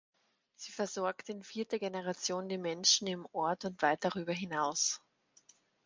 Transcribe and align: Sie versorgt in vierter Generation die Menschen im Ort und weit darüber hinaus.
Sie 0.55 0.71
versorgt 0.71 1.29
in 1.29 1.43
vierter 1.43 1.77
Generation 1.77 2.49
die 2.49 2.57
Menschen 2.57 3.05
im 3.05 3.27
Ort 3.33 3.65
und 3.65 3.79
weit 3.83 4.03
darüber 4.03 4.33
hinaus. 4.33 4.99